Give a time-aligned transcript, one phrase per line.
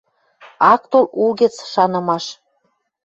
[0.71, 2.25] Ак тол угӹц шанымаш...